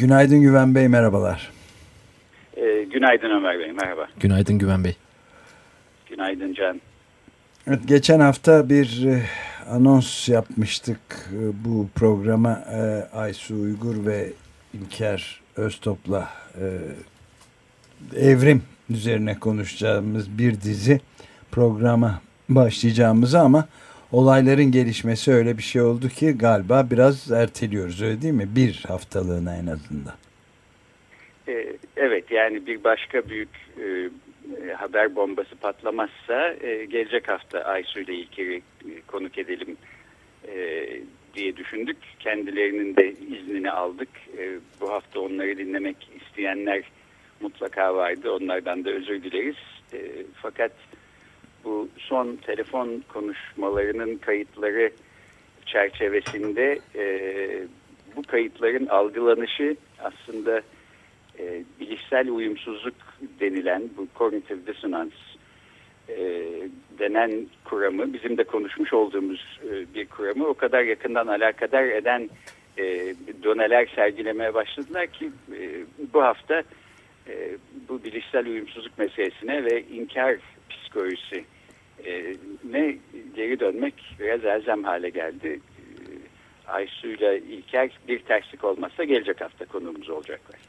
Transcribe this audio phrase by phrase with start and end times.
[0.00, 1.50] Günaydın Güven Bey, merhabalar.
[2.56, 4.08] Ee, günaydın Ömer Bey, merhaba.
[4.20, 4.96] Günaydın Güven Bey.
[6.10, 6.80] Günaydın Can.
[7.66, 9.22] Evet, geçen hafta bir e,
[9.70, 10.98] anons yapmıştık
[11.32, 14.32] e, bu programa e, Aysu Uygur ve
[14.74, 16.28] İlker Öztop'la
[16.60, 16.66] e,
[18.16, 21.00] evrim üzerine konuşacağımız bir dizi
[21.50, 23.68] programa başlayacağımızı ama
[24.12, 28.48] olayların gelişmesi öyle bir şey oldu ki galiba biraz erteliyoruz öyle değil mi?
[28.56, 30.14] Bir haftalığına en azından.
[31.48, 34.10] Ee, evet yani bir başka büyük e,
[34.72, 38.20] haber bombası patlamazsa e, gelecek hafta Aysu ile
[38.54, 38.60] e,
[39.06, 39.76] konuk edelim
[40.48, 40.86] e,
[41.34, 41.96] diye düşündük.
[42.18, 44.08] Kendilerinin de iznini aldık.
[44.38, 46.82] E, bu hafta onları dinlemek isteyenler
[47.40, 48.32] mutlaka vardı.
[48.32, 49.56] Onlardan da özür dileriz.
[49.92, 49.98] E,
[50.42, 50.72] fakat
[51.64, 54.90] bu son telefon konuşmalarının kayıtları
[55.66, 57.04] çerçevesinde e,
[58.16, 60.62] bu kayıtların algılanışı aslında
[61.38, 62.94] e, bilişsel uyumsuzluk
[63.40, 65.16] denilen bu cognitive dissonance
[66.08, 66.44] e,
[66.98, 72.30] denen kuramı bizim de konuşmuş olduğumuz e, bir kuramı o kadar yakından alakadar eden
[72.78, 73.14] e,
[73.44, 76.62] doneler sergilemeye başladılar ki e, bu hafta
[77.28, 77.56] e,
[77.88, 80.36] bu bilişsel uyumsuzluk meselesine ve inkar
[80.70, 81.44] psikolojisi
[82.06, 82.36] e,
[82.70, 82.96] ne
[83.36, 85.60] geri dönmek biraz elzem hale geldi.
[86.78, 90.60] E, ile İlker bir terslik olmazsa gelecek hafta konuğumuz olacaklar.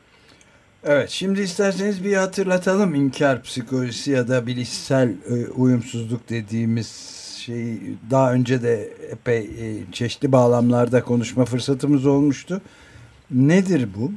[0.83, 7.79] Evet şimdi isterseniz bir hatırlatalım inkar psikolojisi ya da bilişsel e, uyumsuzluk dediğimiz şeyi
[8.11, 12.61] daha önce de epey e, çeşitli bağlamlarda konuşma fırsatımız olmuştu.
[13.31, 14.11] Nedir bu?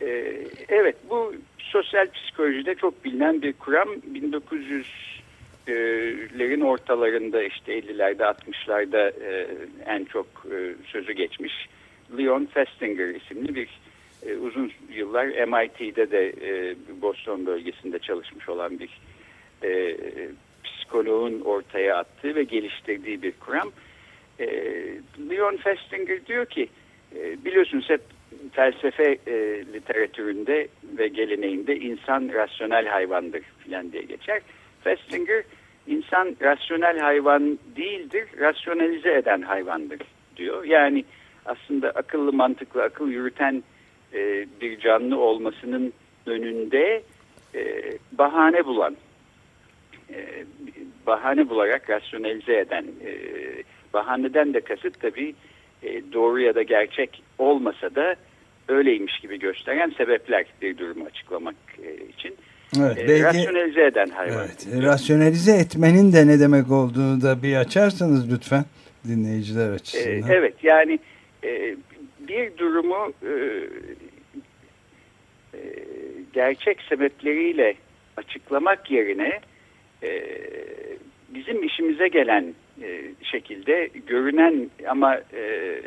[0.00, 1.34] Ee, evet bu
[1.72, 9.46] sosyal psikolojide çok bilinen bir kuram 1900'lerin ortalarında işte 50'lerde 60'larda e,
[9.86, 11.68] en çok e, sözü geçmiş
[12.18, 13.68] Leon Festinger isimli bir
[14.26, 16.34] e, uzun yıllar MIT'de de
[17.02, 18.90] Boston bölgesinde çalışmış olan bir
[20.64, 23.72] psikoloğun ortaya attığı ve geliştirdiği bir kuram.
[25.30, 26.68] Leon Festinger diyor ki
[27.44, 28.00] biliyorsunuz hep
[28.52, 29.34] felsefe e,
[29.72, 30.68] literatüründe
[30.98, 34.40] ve geleneğinde insan rasyonel hayvandır filan diye geçer.
[34.84, 35.42] Festinger
[35.86, 40.00] insan rasyonel hayvan değildir, rasyonalize eden hayvandır
[40.36, 40.64] diyor.
[40.64, 41.04] Yani
[41.46, 43.62] aslında akıllı mantıklı akıl yürüten
[44.12, 45.92] e, bir canlı olmasının
[46.26, 47.02] önünde
[47.54, 48.96] e, bahane bulan,
[50.10, 50.44] e,
[51.06, 53.12] bahane bularak rasyonelize eden, e,
[53.94, 55.34] bahaneden de kasıt tabii
[55.82, 58.16] e, doğru ya da gerçek olmasa da
[58.68, 62.34] öyleymiş gibi gösteren sebepler bir durumu açıklamak e, için.
[62.78, 64.38] Evet, e, belki, rasyonelize eden hayvan.
[64.38, 68.64] Evet, rasyonelize etmenin de ne demek olduğunu da bir açarsanız lütfen
[69.08, 70.30] dinleyiciler açısından.
[70.30, 70.98] E, evet yani
[71.44, 71.76] e,
[72.20, 73.32] bir durumu e,
[75.54, 75.60] e,
[76.32, 77.74] gerçek sebepleriyle
[78.16, 79.40] açıklamak yerine
[80.02, 80.22] e,
[81.28, 85.80] bizim işimize gelen e, şekilde görünen ama e,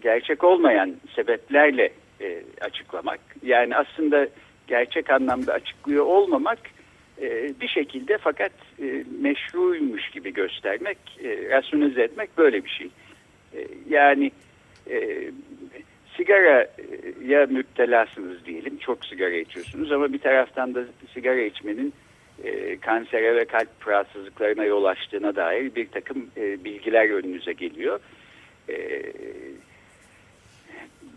[0.00, 3.20] gerçek olmayan sebeplerle e, açıklamak.
[3.42, 4.28] Yani aslında
[4.66, 6.58] gerçek anlamda açıklıyor olmamak
[7.22, 12.90] e, bir şekilde fakat e, meşruymuş gibi göstermek, e, rasyonize etmek böyle bir şey.
[13.54, 14.30] E, yani
[14.90, 15.30] e,
[16.16, 18.78] sigaraya müptelasınız diyelim.
[18.78, 20.84] Çok sigara içiyorsunuz ama bir taraftan da
[21.14, 21.92] sigara içmenin
[22.44, 28.00] e, kansere ve kalp rahatsızlıklarına yol açtığına dair bir takım e, bilgiler önünüze geliyor.
[28.68, 29.02] E,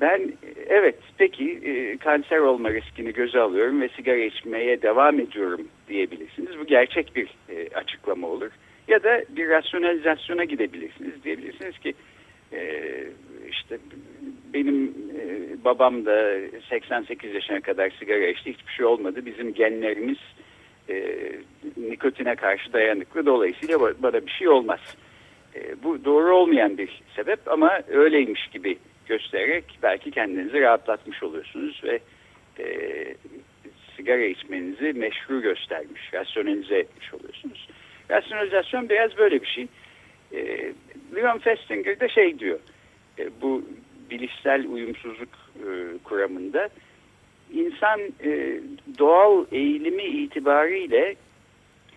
[0.01, 0.33] ben
[0.67, 6.59] evet peki e, kanser olma riskini göze alıyorum ve sigara içmeye devam ediyorum diyebilirsiniz.
[6.59, 8.51] Bu gerçek bir e, açıklama olur.
[8.87, 11.23] Ya da bir rasyonalizasyona gidebilirsiniz.
[11.23, 11.93] Diyebilirsiniz ki
[12.53, 12.89] e,
[13.49, 13.77] işte
[14.53, 16.39] benim e, babam da
[16.69, 18.53] 88 yaşına kadar sigara içti.
[18.53, 19.25] Hiçbir şey olmadı.
[19.25, 20.17] Bizim genlerimiz
[20.89, 21.21] e,
[21.77, 23.25] nikotine karşı dayanıklı.
[23.25, 24.79] Dolayısıyla bana bir şey olmaz.
[25.55, 28.77] E, bu doğru olmayan bir sebep ama öyleymiş gibi
[29.11, 31.99] göstererek belki kendinizi rahatlatmış oluyorsunuz ve
[32.59, 32.65] e,
[33.97, 37.67] sigara içmenizi meşru göstermiş, rasyonelize etmiş oluyorsunuz.
[38.09, 39.67] Rasyonalizasyon biraz böyle bir şey.
[40.33, 40.71] E,
[41.15, 42.59] Leon Festinger de şey diyor,
[43.19, 43.63] e, bu
[44.09, 45.69] bilişsel uyumsuzluk e,
[46.03, 46.69] kuramında
[47.53, 48.59] insan e,
[48.99, 51.15] doğal eğilimi itibariyle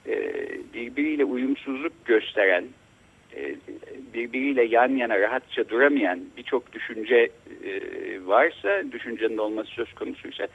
[0.08, 0.34] e,
[0.74, 2.66] birbiriyle uyumsuzluk gösteren,
[3.36, 3.56] e,
[4.14, 7.30] birbiriyle yan yana rahatça duramayan birçok düşünce
[7.64, 7.82] e,
[8.26, 10.48] varsa, düşüncenin olması söz konusuysa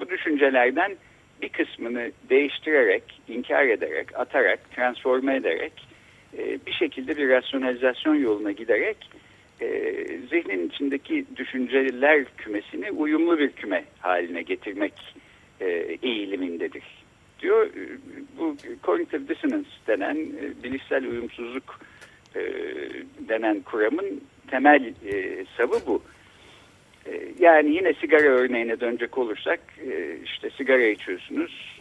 [0.00, 0.96] bu düşüncelerden
[1.42, 5.72] bir kısmını değiştirerek, inkar ederek, atarak, transforme ederek
[6.38, 8.96] e, bir şekilde bir rasyonalizasyon yoluna giderek
[9.60, 9.68] e,
[10.30, 14.92] zihnin içindeki düşünceler kümesini uyumlu bir küme haline getirmek
[15.60, 15.66] e,
[16.02, 16.84] eğilimindedir
[17.40, 17.70] diyor.
[18.38, 21.80] Bu cognitive dissonance denen e, bilişsel uyumsuzluk
[22.36, 22.40] e,
[23.28, 26.02] denen kuramın temel e, savı bu.
[27.06, 29.60] E, yani yine sigara örneğine dönecek olursak
[29.90, 31.79] e, işte sigara içiyorsunuz.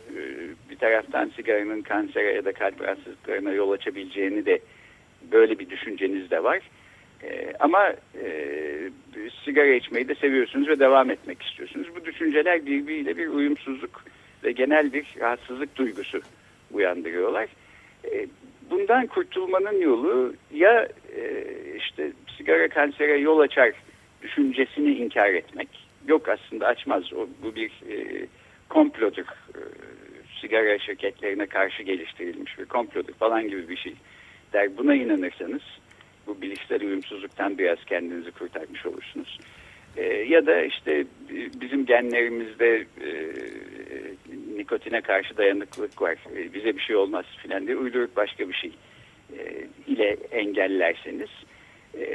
[0.70, 4.60] Bir taraftan sigaranın kansere ya da kalp rahatsızlıklarına yol açabileceğini de
[5.32, 6.60] böyle bir düşünceniz de var.
[7.24, 7.94] E, ama
[8.24, 8.32] e,
[9.46, 11.88] sigara içmeyi de seviyorsunuz ve devam etmek istiyorsunuz.
[11.96, 14.04] Bu düşünceler birbiriyle bir uyumsuzluk
[14.44, 16.22] ve genel bir rahatsızlık duygusu
[16.72, 17.48] uyandırıyorlar.
[18.12, 18.28] E,
[18.70, 21.46] bundan kurtulmanın yolu ya e,
[21.78, 23.72] işte sigara kansere yol açar
[24.22, 25.70] düşüncesini inkar etmek.
[26.08, 27.14] Yok aslında açmaz.
[27.14, 28.28] O, bu bir e,
[28.70, 29.26] komplodur.
[29.56, 29.62] E,
[30.42, 33.94] sigara şirketlerine karşı geliştirilmiş bir komplodur falan gibi bir şey
[34.54, 34.78] der.
[34.78, 35.62] Buna inanırsanız
[36.28, 39.40] bu bilişsel uyumsuzluktan biraz kendinizi kurtarmış olursunuz.
[39.98, 41.06] E, ya da işte
[41.62, 43.10] bizim genlerimizde e,
[44.58, 46.18] nikotine karşı dayanıklılık var.
[46.36, 48.72] E, bize bir şey olmaz filan diye uydurup başka bir şey
[49.38, 51.30] e, ile engellerseniz
[51.94, 52.06] e,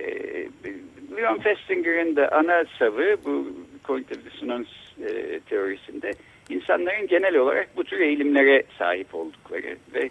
[1.16, 4.66] Leon Festinger'in de ana savı bu kognitif disonans
[5.08, 6.10] e, teorisinde
[6.48, 10.10] insanların genel olarak bu tür eğilimlere sahip oldukları ve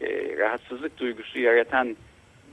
[0.00, 1.96] e, rahatsızlık duygusu yaratan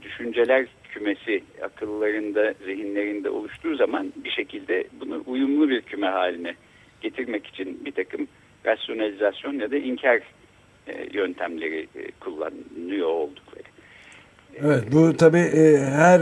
[0.02, 6.54] düşünceler kümesi akıllarında, zihinlerinde oluştuğu zaman bir şekilde bunu uyumlu bir küme haline
[7.00, 8.28] getirmek için bir takım
[8.66, 10.20] rasyonalizasyon ya da inkar
[10.86, 13.62] e, yöntemleri e, kullanıyor oldukları.
[14.58, 16.20] Evet bu tabi e, her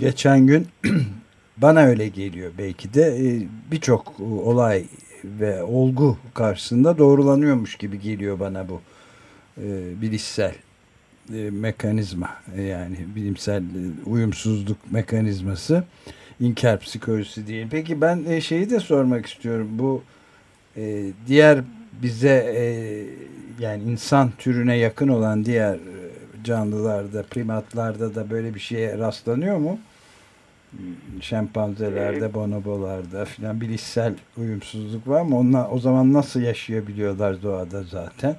[0.00, 0.66] geçen gün
[1.56, 3.26] bana öyle geliyor belki de e,
[3.72, 4.84] birçok olay
[5.24, 8.80] ve olgu karşısında doğrulanıyormuş gibi geliyor bana bu
[9.58, 10.54] e, bilişsel
[11.34, 15.84] e, mekanizma e, yani bilimsel e, uyumsuzluk mekanizması
[16.40, 17.66] inkar psikolojisi değil.
[17.70, 20.02] Peki ben e, şeyi de sormak istiyorum bu
[20.76, 21.60] e, diğer
[22.02, 22.64] bize e,
[23.62, 26.10] yani insan türüne yakın olan diğer e,
[26.44, 29.78] canlılarda primatlarda da böyle bir şeye rastlanıyor mu?
[31.20, 35.38] Şempanzelerde, bonobolarda filan bilişsel uyumsuzluk var mı?
[35.38, 38.36] Onlar o zaman nasıl yaşayabiliyorlar doğada zaten?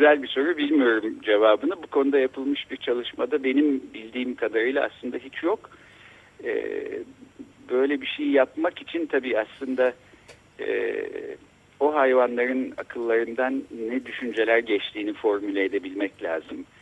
[0.00, 1.82] güzel bir soru bilmiyorum cevabını.
[1.82, 5.70] Bu konuda yapılmış bir çalışmada benim bildiğim kadarıyla aslında hiç yok.
[6.44, 6.74] Ee,
[7.70, 9.92] böyle bir şey yapmak için tabii aslında
[10.60, 10.96] e,
[11.80, 16.58] o hayvanların akıllarından ne düşünceler geçtiğini formüle edebilmek lazım.
[16.60, 16.79] Ee,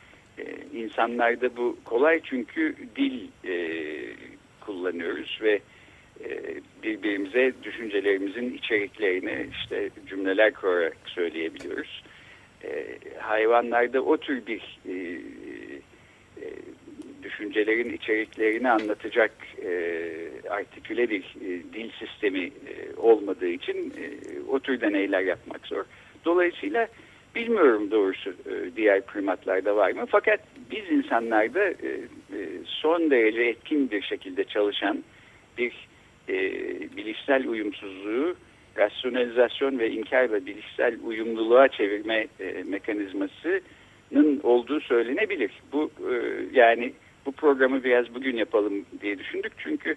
[0.75, 3.57] insanlarda bu kolay çünkü dil e,
[4.61, 5.61] kullanıyoruz ve
[6.25, 6.29] e,
[6.83, 12.03] birbirimize düşüncelerimizin içeriklerini işte cümleler kurarak söyleyebiliyoruz
[12.65, 14.95] e, hayvanlarda o tür bir e,
[16.43, 16.47] e,
[17.23, 19.33] düşüncelerin içeriklerini anlatacak
[19.65, 19.71] e,
[20.51, 24.07] artiküle bir e, dil sistemi e, olmadığı için e,
[24.49, 25.85] o tür deneyler yapmak zor.
[26.25, 26.89] Dolayısıyla
[27.39, 30.05] bilmiyorum doğrusu e, diğer primatlarda var mı.
[30.09, 30.41] Fakat
[30.71, 31.89] biz insanlarda e,
[32.33, 35.05] e, son derece etkin bir şekilde çalışan
[35.59, 35.89] bir
[36.97, 38.35] bilişsel uyumsuzluğu
[38.77, 42.27] rasyonalizasyon ve inkarla bilişsel uyumluluğa çevirme
[42.65, 45.51] mekanizmasının olduğu söylenebilir.
[45.73, 45.91] Bu
[46.53, 46.93] yani
[47.27, 49.97] bu programı biraz bugün yapalım diye düşündük çünkü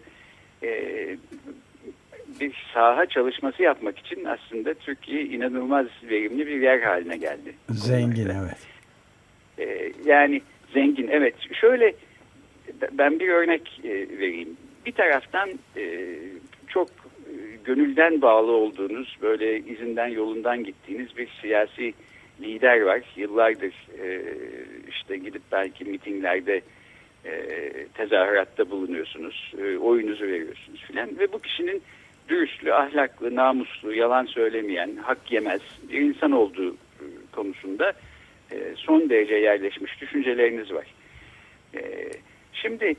[2.42, 7.56] bir saha çalışması yapmak için aslında Türkiye inanılmaz verimli bir yer haline geldi.
[7.70, 8.68] Zengin evet.
[9.58, 10.42] E, yani
[10.74, 11.36] zengin evet.
[11.54, 11.94] Şöyle
[12.92, 14.58] ben bir örnek e, vereyim.
[14.86, 16.16] Bir taraftan e,
[16.68, 16.88] çok
[17.64, 21.94] gönülden bağlı olduğunuz, böyle izinden yolundan gittiğiniz bir siyasi
[22.42, 23.02] lider var.
[23.16, 24.22] Yıllardır e,
[24.90, 26.62] işte gidip belki mitinglerde
[27.26, 27.62] e,
[27.94, 31.82] tezahüratta bulunuyorsunuz, e, oyunuzu veriyorsunuz filan ve bu kişinin
[32.30, 37.94] dürüstlü, ahlaklı, namuslu, yalan söylemeyen, hak yemez bir insan olduğu e, konusunda
[38.52, 40.86] e, son derece yerleşmiş düşünceleriniz var.
[41.76, 41.82] E,
[42.54, 42.96] şimdi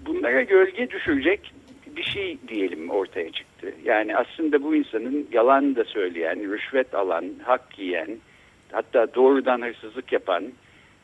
[0.00, 1.52] bunlara gölge düşürecek
[1.96, 3.74] bir şey diyelim ortaya çıktı.
[3.84, 8.18] Yani aslında bu insanın yalan da söyleyen, rüşvet alan, hak yiyen,
[8.72, 10.44] hatta doğrudan hırsızlık yapan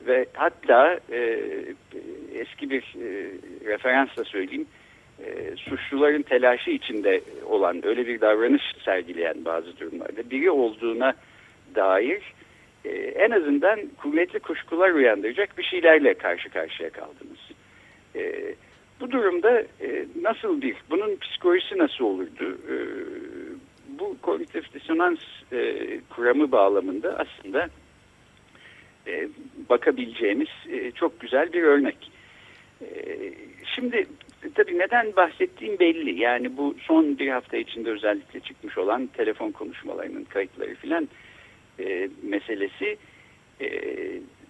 [0.07, 1.01] ve hatta
[2.35, 3.31] eski bir e,
[3.65, 4.67] referansla söyleyeyim,
[5.23, 11.15] e, suçluların telaşı içinde olan öyle bir davranış sergileyen bazı durumlarda biri olduğuna
[11.75, 12.23] dair
[12.85, 17.39] e, en azından kuvvetli kuşkular uyandıracak bir şeylerle karşı karşıya kaldınız.
[18.17, 18.55] E,
[19.01, 22.59] bu durumda e, nasıl bir, bunun psikolojisi nasıl olurdu?
[22.71, 22.75] E,
[23.99, 25.19] bu kognitif disonans
[25.53, 25.77] e,
[26.11, 27.69] kuramı bağlamında aslında
[29.07, 29.29] e,
[29.71, 32.11] bakabileceğimiz e, çok güzel bir örnek.
[32.83, 32.89] E,
[33.75, 34.07] şimdi
[34.55, 36.21] tabii neden bahsettiğim belli.
[36.21, 41.09] Yani bu son bir hafta içinde özellikle çıkmış olan telefon konuşmalarının kayıtları filan
[41.81, 42.97] e, meselesi
[43.61, 43.69] e,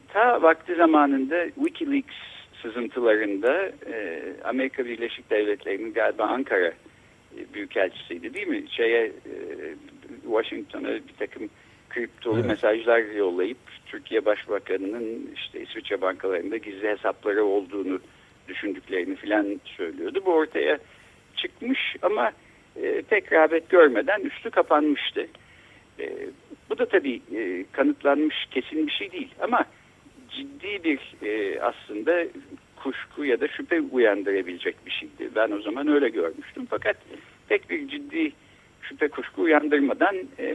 [0.08, 2.14] ta vakti zamanında Wikileaks
[2.62, 8.64] sızıntılarında e, Amerika Birleşik Devletleri'nin galiba Ankara e, Büyükelçisiydi değil mi?
[8.70, 9.12] Şeye e,
[10.22, 11.48] Washington'a bir takım
[11.90, 12.46] kriptolu evet.
[12.46, 18.00] mesajlar yollayıp Türkiye Başbakanı'nın işte İsviçre bankalarında gizli hesapları olduğunu
[18.48, 20.22] düşündüklerini filan söylüyordu.
[20.26, 20.78] Bu ortaya
[21.36, 22.32] çıkmış ama
[22.82, 25.26] e, pek rağbet görmeden üstü kapanmıştı.
[26.00, 26.10] E,
[26.70, 29.64] bu da tabii e, kanıtlanmış kesin bir şey değil ama
[30.30, 32.24] ciddi bir e, aslında
[32.76, 35.30] kuşku ya da şüphe uyandırabilecek bir şeydi.
[35.36, 36.66] Ben o zaman öyle görmüştüm.
[36.70, 36.96] Fakat
[37.48, 38.32] pek bir ciddi
[38.82, 40.46] şüphe kuşku uyandırmadan e,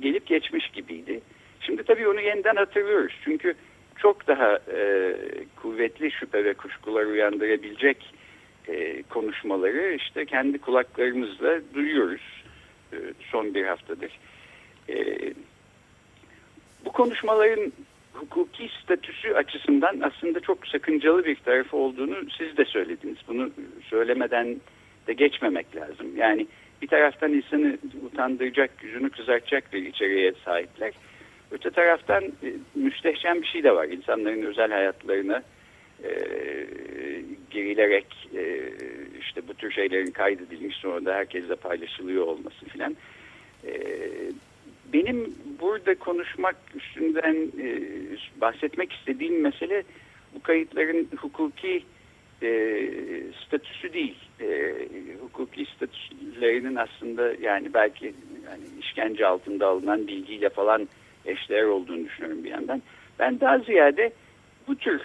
[0.00, 1.20] gelip geçmiş gibiydi.
[1.60, 3.12] Şimdi tabii onu yeniden hatırlıyoruz.
[3.24, 3.54] Çünkü
[3.98, 5.14] çok daha e,
[5.56, 8.14] kuvvetli şüphe ve kuşkular uyandırabilecek
[8.68, 12.44] e, konuşmaları işte kendi kulaklarımızla duyuyoruz
[12.92, 12.96] e,
[13.30, 14.18] son bir haftadır.
[14.88, 15.18] E,
[16.84, 17.72] bu konuşmaların
[18.12, 23.18] hukuki statüsü açısından aslında çok sakıncalı bir tarafı olduğunu siz de söylediniz.
[23.28, 23.50] Bunu
[23.90, 24.56] söylemeden
[25.06, 26.16] de geçmemek lazım.
[26.16, 26.46] Yani
[26.82, 30.92] bir taraftan insanı utandıracak, yüzünü kızartacak bir içeriğe sahipler.
[31.54, 33.88] Öte taraftan e, müstehcen bir şey de var.
[33.88, 35.42] İnsanların özel hayatlarına
[36.04, 36.10] e,
[37.50, 38.06] girilerek
[38.36, 38.70] e,
[39.20, 42.96] işte bu tür şeylerin kaydedilmiş sonra da herkesle paylaşılıyor olması filan.
[43.66, 43.72] E,
[44.92, 47.80] benim burada konuşmak üstünden e,
[48.40, 49.82] bahsetmek istediğim mesele
[50.34, 51.84] bu kayıtların hukuki
[52.42, 52.80] e,
[53.46, 54.18] statüsü değil.
[54.40, 54.74] E,
[55.20, 58.14] hukuki statülerinin aslında yani belki
[58.46, 60.88] yani işkence altında alınan bilgiyle falan
[61.26, 62.82] eşdeğer olduğunu düşünüyorum bir yandan.
[63.18, 64.12] Ben daha ziyade
[64.68, 65.00] bu tür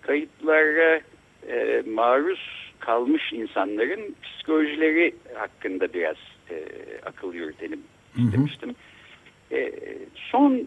[0.00, 1.00] kayıtlara
[1.48, 6.16] e, maruz kalmış insanların psikolojileri hakkında biraz
[6.50, 6.64] e,
[7.06, 7.80] akıl yürütelim
[8.18, 8.68] istemiştim.
[8.68, 9.58] Hı hı.
[9.58, 9.72] E,
[10.14, 10.66] son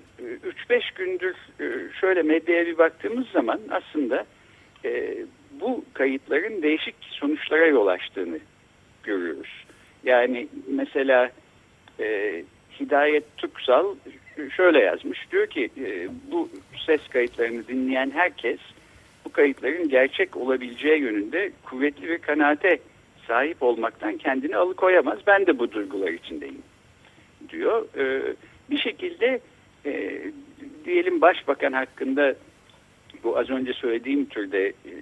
[0.69, 4.25] 3-5 gündür e, şöyle medyaya bir baktığımız zaman aslında
[4.85, 5.17] e,
[5.61, 8.39] bu kayıtların değişik sonuçlara yol açtığını
[9.03, 9.65] görüyoruz.
[10.03, 11.31] Yani mesela
[12.79, 13.95] Hidayet Tuksal
[14.55, 15.31] şöyle yazmış.
[15.31, 15.69] Diyor ki
[16.31, 16.49] bu
[16.85, 18.59] ses kayıtlarını dinleyen herkes
[19.25, 22.79] bu kayıtların gerçek olabileceği yönünde kuvvetli bir kanaate
[23.27, 25.19] sahip olmaktan kendini alıkoyamaz.
[25.27, 26.61] Ben de bu duygular içindeyim
[27.49, 27.87] diyor.
[27.97, 28.35] E,
[28.69, 29.39] bir şekilde
[29.85, 30.21] e,
[30.85, 32.35] diyelim başbakan hakkında
[33.23, 34.93] bu az önce söylediğim türde e,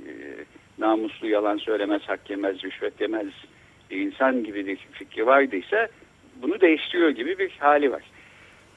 [0.77, 3.27] namuslu yalan söylemez, hak yemez, rüşvet yemez
[3.91, 5.88] bir insan gibi bir fikri vardıysa
[6.41, 8.03] bunu değiştiriyor gibi bir hali var.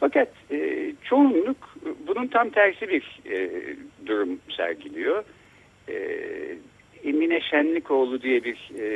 [0.01, 3.51] Fakat e, çoğunluk bunun tam tersi bir e,
[4.07, 5.25] durum sergiliyor.
[5.89, 5.97] E,
[7.05, 8.89] Emine Şenlikoğlu diye bir e,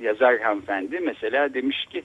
[0.00, 2.02] yazar hanımefendi mesela demiş ki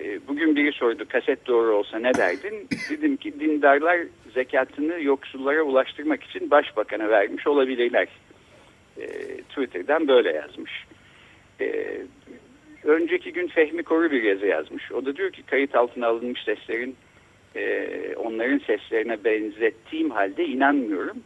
[0.00, 2.68] ee, bugün biri sordu kaset doğru olsa ne derdin?
[2.90, 4.00] Dedim ki dindarlar
[4.34, 8.08] zekatını yoksullara ulaştırmak için başbakana vermiş olabilirler.
[9.00, 9.06] E,
[9.42, 10.72] Twitter'dan böyle yazmış.
[11.60, 11.96] E,
[12.84, 14.92] önceki gün Fehmi Koru bir yazı yazmış.
[14.92, 16.96] O da diyor ki kayıt altına alınmış seslerin
[17.56, 21.16] e, onların seslerine benzettiğim halde inanmıyorum.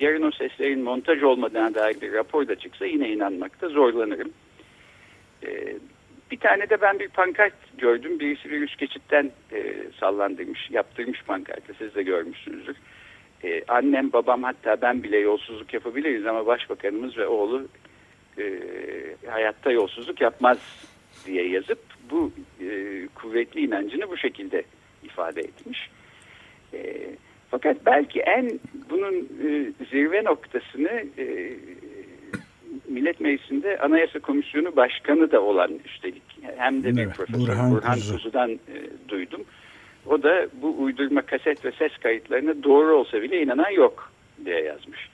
[0.00, 4.32] Yarın o seslerin montaj olmadığına dair bir rapor da çıksa yine inanmakta zorlanırım.
[5.46, 5.76] E,
[6.30, 8.20] bir tane de ben bir pankart gördüm.
[8.20, 11.74] Birisi bir üst geçitten e, sallandırmış, yaptırmış pankartı.
[11.78, 12.76] Siz de görmüşsünüzdür.
[13.44, 17.68] E, annem, babam hatta ben bile yolsuzluk yapabiliriz ama başbakanımız ve oğlu
[18.38, 18.44] e,
[19.26, 20.58] hayatta yolsuzluk yapmaz
[21.26, 21.78] diye yazıp
[22.10, 24.62] bu e, kuvvetli inancını bu şekilde
[25.02, 25.90] ifade etmiş.
[26.74, 27.06] E,
[27.50, 28.60] fakat belki en
[28.90, 31.52] bunun e, zirve noktasını e,
[32.88, 36.22] Millet Meclisi'nde Anayasa Komisyonu Başkanı da olan üstelik
[36.56, 38.12] hem de bir evet, profesör Burhan, Burhan Kuzu.
[38.12, 38.58] Kuzu'dan e,
[39.08, 39.44] duydum.
[40.06, 44.12] O da bu uydurma kaset ve ses kayıtlarına doğru olsa bile inanan yok
[44.44, 45.08] diye yazmış.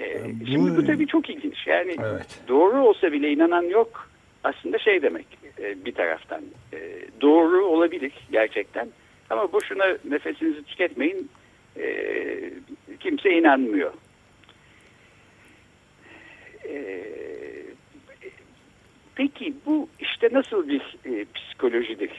[0.00, 0.46] E, bu...
[0.46, 1.66] Şimdi bu tabii çok ilginç.
[1.66, 2.40] Yani evet.
[2.48, 4.07] doğru olsa bile inanan yok
[4.48, 5.26] aslında şey demek
[5.58, 6.42] e, bir taraftan.
[6.72, 6.78] E,
[7.20, 8.88] doğru olabilir gerçekten
[9.30, 11.30] ama boşuna nefesinizi tüketmeyin
[11.76, 12.14] e,
[13.00, 13.92] kimse inanmıyor.
[19.14, 20.82] Peki bu işte nasıl bir
[21.34, 22.10] psikolojidir?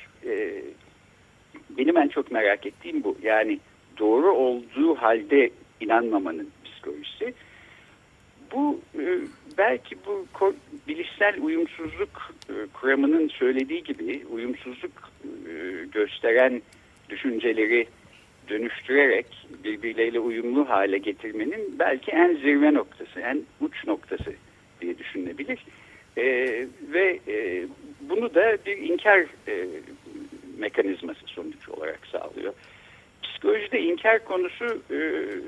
[1.69, 3.17] Benim en çok merak ettiğim bu.
[3.23, 3.59] Yani
[3.99, 5.49] doğru olduğu halde
[5.81, 7.33] inanmamanın psikolojisi.
[8.53, 9.17] Bu e,
[9.57, 10.25] belki bu
[10.87, 16.61] bilişsel uyumsuzluk e, kuramının söylediği gibi uyumsuzluk e, gösteren
[17.09, 17.87] düşünceleri
[18.49, 19.25] dönüştürerek
[19.63, 24.33] birbirleriyle uyumlu hale getirmenin belki en zirve noktası, en uç noktası
[24.81, 25.59] diye düşünülebilir.
[26.93, 27.19] ve
[28.01, 29.25] bunu da bir inkar
[30.57, 32.53] mekanizması sonuç olarak sağlıyor.
[33.39, 34.97] Psikolojide inkar konusu e,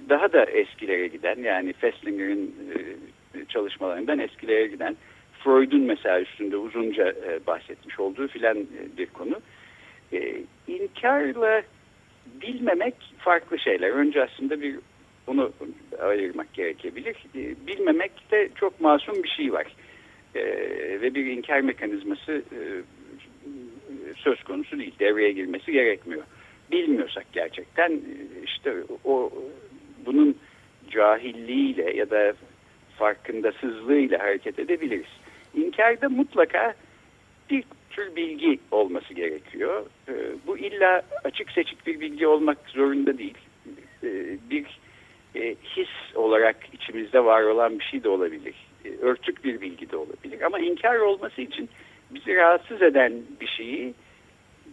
[0.10, 2.56] daha da eskilere giden yani Feslinger'in
[3.36, 4.98] e, çalışmalarından eskilere giden
[5.44, 8.58] Freud'un mesela üstünde uzunca e, bahsetmiş olduğu filan
[8.98, 9.42] bir konu.
[10.68, 11.62] İnkarla
[12.42, 13.90] bilmemek farklı şeyler.
[13.90, 14.76] Önce aslında bir
[15.28, 15.52] onu
[16.02, 17.16] ayırmak gerekebilir.
[17.68, 19.68] Bilmemekte çok masum bir şey var.
[21.02, 22.42] Ve bir inkar mekanizması
[24.16, 24.94] söz konusu değil.
[25.00, 26.24] Devreye girmesi gerekmiyor
[26.72, 28.02] bilmiyorsak gerçekten
[28.44, 28.74] işte
[29.06, 29.32] o
[30.06, 30.36] bunun
[30.90, 32.34] cahilliğiyle ya da
[32.98, 35.12] farkındasızlığıyla hareket edebiliriz.
[35.56, 36.74] İnkarda mutlaka
[37.50, 39.86] bir tür bilgi olması gerekiyor.
[40.10, 40.14] Ee,
[40.48, 43.38] bu illa açık seçik bir bilgi olmak zorunda değil.
[44.04, 44.80] Ee, bir
[45.36, 48.56] e, his olarak içimizde var olan bir şey de olabilir.
[49.02, 50.42] Örtük bir bilgi de olabilir.
[50.42, 51.70] Ama inkar olması için
[52.12, 53.94] bizi rahatsız eden bir şeyi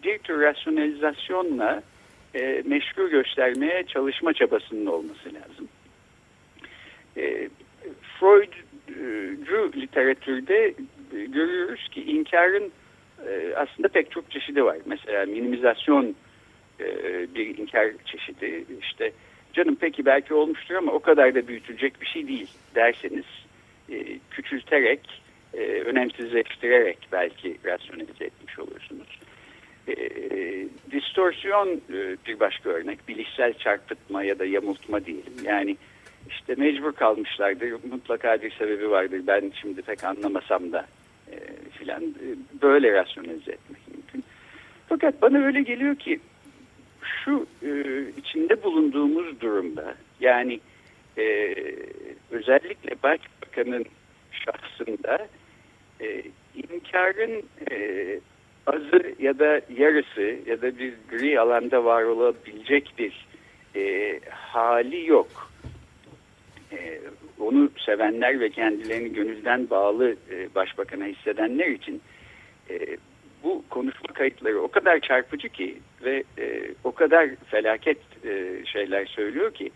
[0.05, 1.83] bir tür rasyonalizasyonla
[2.35, 5.69] e, meşgul göstermeye çalışma çabasının olması lazım.
[7.17, 7.49] E,
[8.21, 10.75] Freudcu literatürde
[11.17, 12.73] e, görüyoruz ki inkarın
[13.29, 14.77] e, aslında pek çok çeşidi var.
[14.87, 16.15] Mesela minimizasyon
[16.81, 16.87] e,
[17.35, 18.65] bir inkar çeşidi.
[18.83, 19.13] İşte
[19.53, 23.25] canım peki belki olmuştur ama o kadar da büyütülecek bir şey değil derseniz
[23.91, 25.01] e, küçülterek,
[25.55, 29.19] e, önemsizleştirerek belki rasyonelize etmiş olursunuz.
[29.89, 33.09] E, distorsiyon e, bir başka örnek.
[33.09, 35.35] Bilişsel çarpıtma ya da yamultma diyelim.
[35.45, 35.77] Yani
[36.29, 37.73] işte mecbur kalmışlardır.
[37.91, 39.23] Mutlaka bir sebebi vardır.
[39.27, 40.87] Ben şimdi pek anlamasam da
[41.33, 41.37] e,
[41.71, 42.27] filan e,
[42.63, 44.25] böyle rasyonelize etmek mümkün.
[44.89, 46.21] Fakat bana öyle geliyor ki
[47.25, 47.47] şu
[48.17, 50.61] içinde bulunduğumuz durumda yani
[51.19, 51.55] e,
[52.31, 53.85] özellikle başbakanın
[54.33, 55.29] şahsında
[56.55, 57.43] inkarın
[58.69, 63.27] azı ya da yarısı ya da bir gri alanda var olabilecek bir
[63.77, 65.51] e, hali yok.
[66.73, 67.01] E,
[67.39, 72.01] onu sevenler ve kendilerini gönülden bağlı e, başbakana hissedenler için
[72.71, 72.97] e,
[73.45, 79.55] bu konuşma kayıtları o kadar çarpıcı ki ve e, o kadar felaket e, şeyler söylüyor
[79.55, 79.71] ki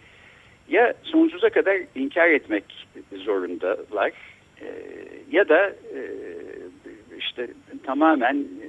[0.68, 2.64] ya sonsuza kadar inkar etmek
[3.12, 4.12] zorundalar
[4.60, 4.66] e,
[5.30, 6.00] ya da e,
[7.22, 7.48] işte
[7.84, 8.68] tamamen e,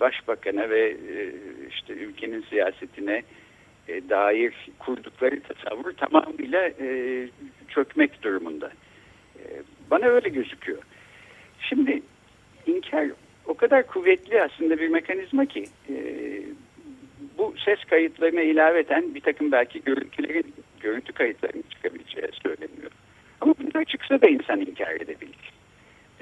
[0.00, 1.32] başbakana ve e,
[1.70, 3.22] işte ülkenin siyasetine
[3.88, 6.70] e, dair kurdukları tasavvur tamamıyla
[7.68, 8.70] çökmek durumunda.
[9.90, 10.82] Bana öyle gözüküyor.
[11.60, 12.02] Şimdi
[12.66, 13.08] inkar
[13.46, 15.64] o kadar kuvvetli aslında bir mekanizma ki
[17.38, 22.90] bu ses kayıtlarına ilaveten bir takım belki görüntülerin, görüntü kayıtlarının çıkabileceği söyleniyor.
[23.40, 25.51] Ama bunlar çıksa da insan inkar edebilir.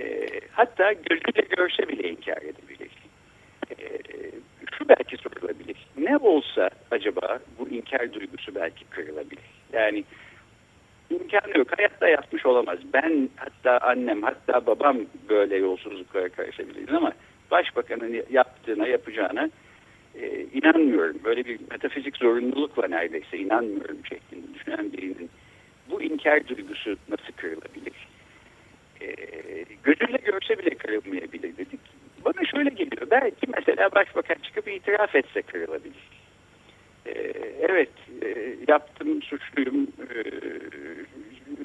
[0.00, 2.90] E, hatta gözüyle görse bile inkar edebilir.
[3.70, 3.84] E,
[4.78, 5.76] şu belki sorulabilir.
[5.96, 9.44] Ne olsa acaba bu inkar duygusu belki kırılabilir.
[9.72, 10.04] Yani
[11.10, 11.78] imkanı yok.
[11.78, 12.78] Hayatta yapmış olamaz.
[12.92, 14.96] Ben hatta annem hatta babam
[15.28, 17.12] böyle yolsuzluklara karışabiliriz ama
[17.50, 19.50] başbakanın yaptığına yapacağına
[20.14, 21.16] e, inanmıyorum.
[21.24, 25.30] Böyle bir metafizik zorunluluk var neredeyse inanmıyorum şeklinde düşünen birinin
[25.90, 27.94] bu inkar duygusu nasıl kırılabilir?
[29.00, 29.14] E,
[29.84, 31.80] gözüyle görse bile kırılmayabilir dedik.
[32.24, 33.10] Bana şöyle geliyor.
[33.10, 36.20] Belki mesela başbakan çıkıp itiraf etse kırılabilir.
[37.06, 37.12] E,
[37.58, 37.90] evet
[38.22, 40.18] e, yaptım suçluyum e,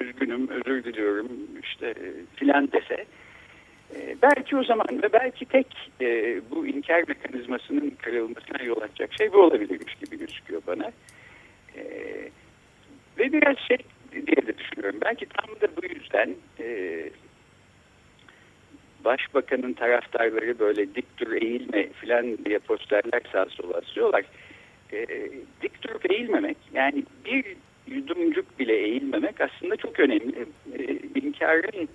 [0.04, 1.28] üzgünüm özür diliyorum
[1.62, 1.94] işte
[2.36, 3.04] filan dese
[4.22, 5.66] belki o zaman ve belki tek
[6.50, 10.92] bu inkar mekanizmasının kırılmasına yol açacak şey bu olabilirmiş gibi gözüküyor bana.
[13.18, 13.78] Ve biraz şey
[14.12, 15.00] diye de düşünüyorum.
[15.04, 16.34] Belki tam da bu yüzden
[19.06, 24.24] başbakanın taraftarları böyle dik dur eğilme filan diye posterler sağa sola asıyorlar.
[24.92, 25.06] E,
[25.62, 27.44] dik durup eğilmemek yani bir
[27.86, 30.46] yudumcuk bile eğilmemek aslında çok önemli.
[30.78, 31.88] E, inkarın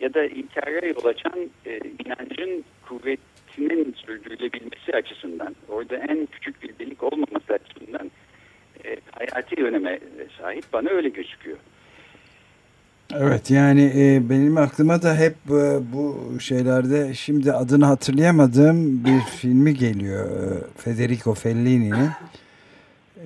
[0.00, 7.02] ya da inkara yol açan e, inancın kuvvetinin sürdürülebilmesi açısından, orada en küçük bir delik
[7.02, 8.10] olmaması açısından
[8.84, 9.98] e, hayati öneme
[10.40, 11.58] sahip bana öyle gözüküyor.
[13.18, 19.74] Evet yani e, benim aklıma da hep e, bu şeylerde şimdi adını hatırlayamadığım bir filmi
[19.74, 20.30] geliyor.
[20.30, 22.10] E, Federico Fellini'nin.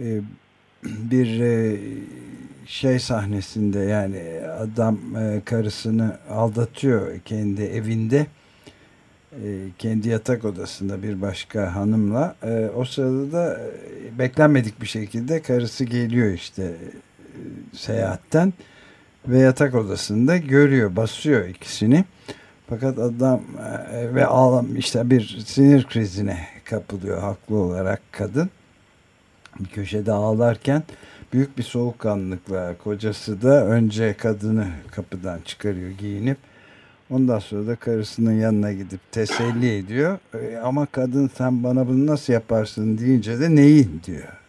[0.01, 0.20] E,
[0.85, 1.77] bir e,
[2.66, 4.22] şey sahnesinde yani
[4.61, 8.27] adam e, karısını aldatıyor kendi evinde.
[9.33, 9.46] E,
[9.79, 12.37] kendi yatak odasında bir başka hanımla.
[12.42, 16.77] E, o sırada da e, beklenmedik bir şekilde karısı geliyor işte e,
[17.72, 18.53] seyahatten
[19.28, 22.04] ve yatak odasında görüyor, basıyor ikisini.
[22.68, 23.40] Fakat adam
[23.92, 28.50] e, ve ağlam işte bir sinir krizine kapılıyor haklı olarak kadın.
[29.60, 30.82] Bir köşede ağlarken
[31.32, 36.38] büyük bir soğukkanlılıkla kocası da önce kadını kapıdan çıkarıyor giyinip
[37.10, 40.18] ondan sonra da karısının yanına gidip teselli ediyor.
[40.34, 44.45] E, ama kadın sen bana bunu nasıl yaparsın deyince de neyi diyor.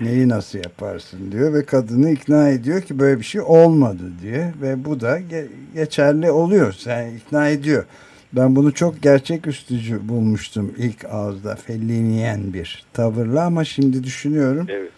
[0.00, 4.84] Neyi nasıl yaparsın diyor ve kadını ikna ediyor ki böyle bir şey olmadı diye ve
[4.84, 6.72] bu da ge geçerli oluyor.
[6.72, 7.84] Sen ikna ediyor.
[8.32, 14.66] Ben bunu çok gerçeküstücü bulmuştum ilk ağızda felliniyen bir tavırla ama şimdi düşünüyorum.
[14.68, 14.90] Evet.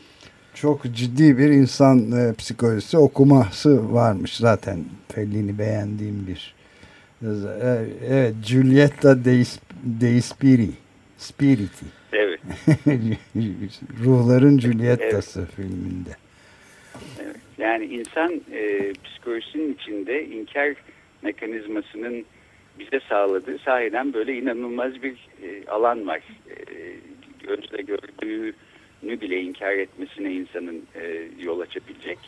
[0.54, 4.78] Çok ciddi bir insan e, psikolojisi okuması varmış zaten
[5.08, 6.54] Fellini beğendiğim bir.
[7.22, 7.28] E,
[8.08, 9.44] evet, Giulietta dei,
[9.84, 10.70] dei Spiri,
[11.18, 12.01] Spiriti.
[12.12, 12.40] Evet.
[14.04, 15.54] Ruhların Julietta'sı evet.
[15.54, 16.10] filminde.
[17.24, 17.36] Evet.
[17.58, 20.74] Yani insan e, psikolojisinin içinde inkar
[21.22, 22.24] mekanizmasının
[22.78, 26.20] bize sağladığı sahiden böyle inanılmaz bir e, alan var.
[26.50, 26.56] E,
[27.46, 32.18] gözle gördüğünü bile inkar etmesine insanın e, yol açabilecek.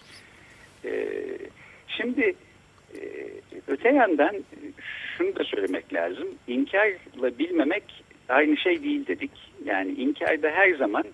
[0.85, 1.09] E,
[1.88, 2.35] şimdi
[2.94, 3.01] e,
[3.68, 4.44] öte yandan
[5.18, 6.29] şunu da söylemek lazım.
[6.49, 9.30] İnkarla bilmemek aynı şey değil dedik.
[9.64, 11.04] Yani inkarda her zaman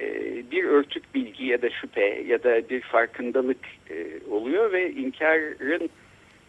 [0.00, 5.90] e, bir örtük bilgi ya da şüphe ya da bir farkındalık e, oluyor ve inkarın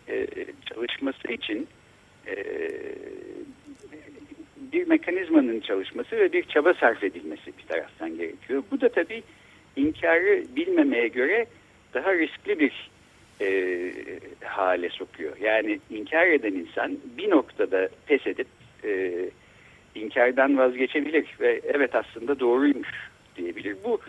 [0.10, 0.28] e,
[0.66, 1.68] çalışması için
[2.28, 2.36] e,
[4.74, 8.64] bir mekanizmanın çalışması ve bir çaba sarf edilmesi bir taraftan gerekiyor.
[8.72, 9.24] Bu da tabii
[9.76, 11.46] inkarı bilmemeye göre
[11.94, 12.90] daha riskli bir
[13.42, 13.92] e,
[14.44, 15.38] hale sokuyor.
[15.42, 18.48] Yani inkar eden insan bir noktada pes edip
[18.84, 19.12] e,
[20.00, 22.90] inkardan vazgeçebilir ve evet aslında doğruymuş
[23.38, 23.78] diyebilir.
[23.84, 24.00] Bu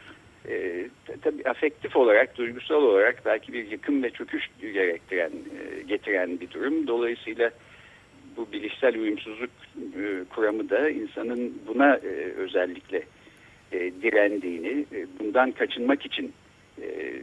[0.48, 0.86] e,
[1.22, 6.86] tabii afektif olarak, duygusal olarak belki bir yıkım ve çöküş gerektiren, e, getiren bir durum.
[6.86, 7.50] Dolayısıyla
[8.36, 13.02] bu bilişsel uyumsuzluk e, kuramı da insanın buna e, özellikle
[13.72, 16.32] e, direndiğini, e, bundan kaçınmak için
[16.82, 17.14] e,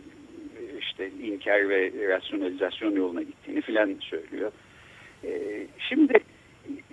[0.79, 4.51] işte inkar ve rasyonalizasyon yoluna gittiğini filan söylüyor.
[5.23, 5.31] E,
[5.89, 6.13] şimdi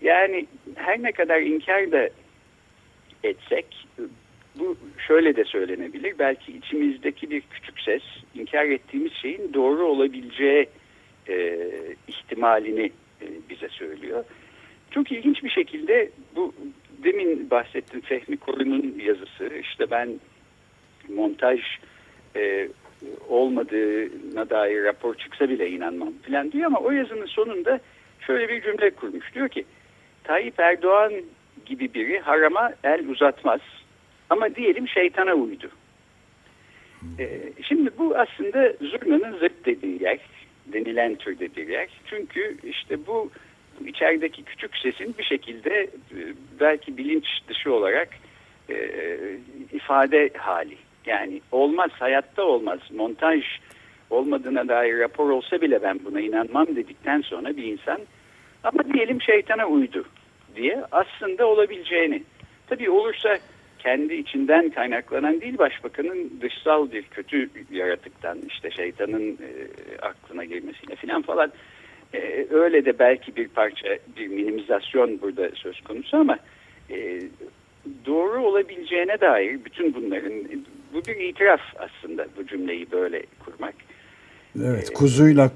[0.02, 2.08] yani her ne kadar inkar da
[3.24, 3.66] etsek
[4.58, 6.18] bu şöyle de söylenebilir.
[6.18, 8.02] Belki içimizdeki bir küçük ses
[8.34, 10.66] inkar ettiğimiz şeyin doğru olabileceği
[11.28, 11.58] e,
[12.08, 14.24] ihtimalini e, bize söylüyor.
[14.90, 16.54] Çok ilginç bir şekilde bu
[17.04, 19.50] demin bahsettim Fehmi Korun'un yazısı.
[19.60, 20.20] İşte ben
[21.08, 21.60] montaj
[22.36, 22.68] e,
[23.28, 27.80] olmadığına dair rapor çıksa bile inanmam falan diyor ama o yazının sonunda
[28.26, 29.34] şöyle bir cümle kurmuş.
[29.34, 29.64] Diyor ki
[30.24, 31.12] Tayyip Erdoğan
[31.66, 33.60] gibi biri harama el uzatmaz
[34.30, 35.70] ama diyelim şeytana uydu.
[37.18, 40.18] Ee, şimdi bu aslında zurnanın zıt dediği yer,
[40.66, 41.88] denilen türde bir yer.
[42.06, 43.30] Çünkü işte bu
[43.86, 45.88] içerideki küçük sesin bir şekilde e,
[46.60, 48.08] belki bilinç dışı olarak
[48.70, 48.76] e,
[49.72, 50.76] ifade hali.
[51.06, 52.80] Yani olmaz, hayatta olmaz.
[52.94, 53.44] Montaj
[54.12, 57.98] olmadığına dair rapor olsa bile ben buna inanmam dedikten sonra bir insan
[58.64, 60.04] ama diyelim şeytana uydu
[60.56, 62.22] diye aslında olabileceğini.
[62.66, 63.38] Tabii olursa
[63.78, 69.50] kendi içinden kaynaklanan değil başbakanın dışsal bir kötü yaratıktan işte şeytanın e,
[70.02, 71.52] aklına girmesiyle falan falan
[72.14, 76.38] e, öyle de belki bir parça bir minimizasyon burada söz konusu ama
[76.90, 77.20] e,
[78.06, 80.32] doğru olabileceğine dair bütün bunların
[80.94, 83.74] bu bir itiraf aslında bu cümleyi böyle kurmak.
[84.60, 85.50] Evet kuzuyla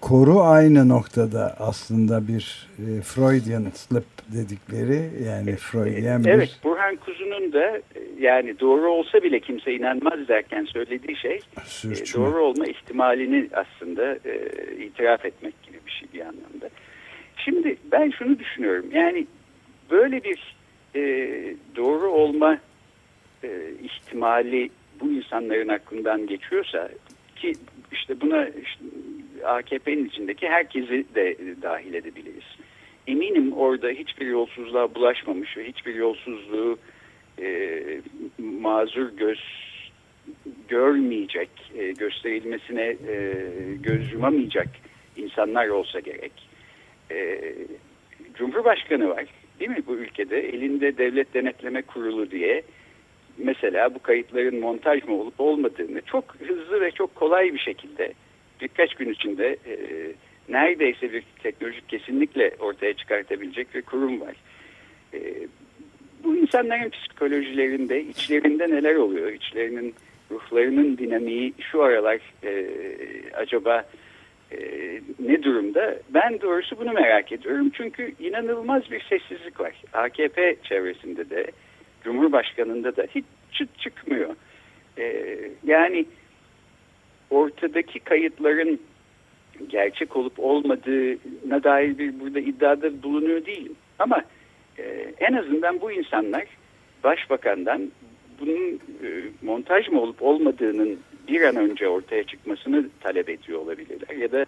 [0.00, 6.30] koru aynı noktada aslında bir e, Freudian slip dedikleri yani Freudian bir...
[6.30, 7.82] Evet Burhan Kuzu'nun da e,
[8.18, 11.40] yani doğru olsa bile kimse inanmaz derken söylediği şey
[11.84, 16.70] e, doğru olma ihtimalini aslında e, itiraf etmek gibi bir şey bir anlamda.
[17.36, 19.26] Şimdi ben şunu düşünüyorum yani
[19.90, 20.56] böyle bir
[20.94, 21.00] e,
[21.76, 22.58] doğru olma
[23.44, 23.48] e,
[23.82, 26.88] ihtimali bu insanların aklından geçiyorsa
[27.36, 27.52] ki
[27.92, 28.84] işte buna işte
[29.44, 32.56] AKP'nin içindeki herkesi de dahil edebiliriz.
[33.06, 36.78] Eminim orada hiçbir yolsuzluğa bulaşmamış ve hiçbir yolsuzluğu
[37.42, 37.82] e,
[38.38, 39.40] mazur göz
[40.68, 43.34] görmeyecek, e, gösterilmesine e,
[43.82, 44.68] göz yumamayacak
[45.16, 46.32] insanlar olsa gerek.
[47.10, 47.40] E,
[48.34, 49.24] Cumhurbaşkanı var
[49.60, 50.48] değil mi bu ülkede?
[50.48, 52.62] Elinde devlet denetleme kurulu diye
[53.44, 58.12] mesela bu kayıtların montaj mı olup olmadığını çok hızlı ve çok kolay bir şekilde
[58.60, 59.76] birkaç gün içinde e,
[60.48, 64.36] neredeyse bir teknolojik kesinlikle ortaya çıkartabilecek bir kurum var.
[65.14, 65.20] E,
[66.24, 69.32] bu insanların psikolojilerinde, içlerinde neler oluyor?
[69.32, 69.94] İçlerinin,
[70.30, 72.66] ruhlarının dinamiği şu aralar e,
[73.34, 73.84] acaba
[74.52, 74.58] e,
[75.18, 75.98] ne durumda?
[76.08, 77.70] Ben doğrusu bunu merak ediyorum.
[77.74, 79.72] Çünkü inanılmaz bir sessizlik var.
[79.92, 81.46] AKP çevresinde de,
[82.04, 84.34] Cumhurbaşkanı'nda da hiç çıt çıkmıyor.
[84.98, 86.06] E, yani
[87.30, 88.80] ortadaki kayıtların
[89.68, 93.74] gerçek olup olmadığına dair bir burada iddiada bulunuyor değilim.
[93.98, 94.22] Ama
[94.78, 96.44] e, en azından bu insanlar
[97.04, 97.92] başbakandan
[98.40, 99.08] bunun e,
[99.42, 104.16] montaj mı olup olmadığının bir an önce ortaya çıkmasını talep ediyor olabilirler.
[104.16, 104.46] Ya da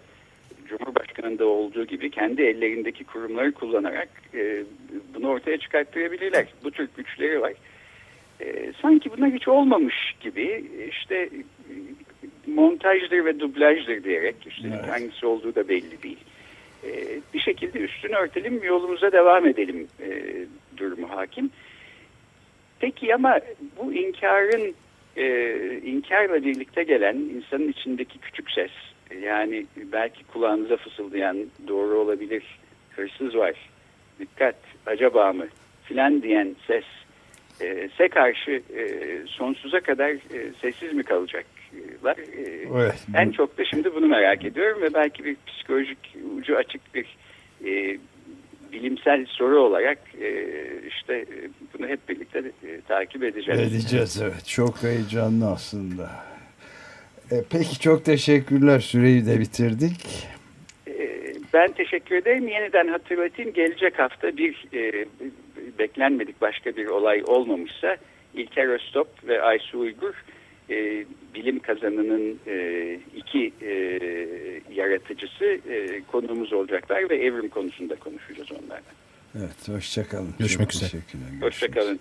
[0.78, 4.64] Cumhurbaşkanı'nda olduğu gibi kendi ellerindeki kurumları kullanarak e,
[5.14, 6.46] bunu ortaya çıkarttırabilirler.
[6.64, 7.52] Bu tür güçleri var.
[8.40, 11.28] E, sanki buna hiç olmamış gibi işte
[12.46, 14.88] montajdır ve dublajdır diyerek işte evet.
[14.90, 16.20] hangisi olduğu da belli değil.
[16.84, 16.90] E,
[17.34, 20.10] bir şekilde üstünü örtelim yolumuza devam edelim e,
[20.76, 21.50] durumu hakim.
[22.80, 23.40] Peki ama
[23.76, 24.74] bu inkarın
[25.16, 25.26] e,
[25.84, 28.70] inkarla birlikte gelen insanın içindeki küçük ses
[29.22, 32.42] yani belki kulağınıza fısıldayan doğru olabilir
[32.96, 33.54] hırsız var
[34.18, 35.46] dikkat acaba mı
[35.84, 36.84] filan diyen ses
[37.60, 42.16] e, se karşı e, sonsuza kadar e, sessiz mi kalacaklar?
[42.18, 43.06] E, evet.
[43.14, 47.16] En çok da şimdi bunu merak ediyorum ve belki bir psikolojik ucu açık bir
[47.64, 47.98] e,
[48.72, 53.60] bilimsel soru olarak e, işte e, bunu hep birlikte e, takip edeceğiz.
[53.60, 54.46] Edeceğiz evet.
[54.46, 56.31] Çok heyecanlı aslında.
[57.32, 58.80] E, peki çok teşekkürler.
[58.80, 60.26] Süreyi de bitirdik.
[60.88, 60.94] E,
[61.52, 62.48] ben teşekkür ederim.
[62.48, 63.52] Yeniden hatırlatayım.
[63.52, 65.06] Gelecek hafta bir e,
[65.78, 67.96] beklenmedik başka bir olay olmamışsa
[68.34, 70.14] İlker Öztop ve Aysu Uygur
[70.70, 73.72] e, bilim kazanının e, iki e,
[74.74, 78.82] yaratıcısı e, konuğumuz olacaklar ve evrim konusunda konuşacağız onlarla.
[79.38, 80.34] Evet, hoşçakalın.
[80.38, 81.02] Görüşmek üzere.
[81.40, 82.00] Hoşçakalın.